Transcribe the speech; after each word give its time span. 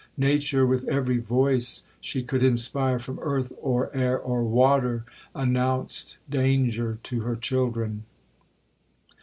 Nature, 0.17 0.65
with 0.65 0.83
every 0.87 1.19
voice 1.19 1.85
she 1.99 2.23
could 2.23 2.43
inspire 2.43 2.97
from 2.97 3.19
earth, 3.21 3.53
or 3.61 3.95
air, 3.95 4.17
or 4.17 4.43
water, 4.43 5.05
announced 5.35 6.17
danger 6.27 6.97
to 7.03 7.19
her 7.21 7.35
children. 7.35 8.03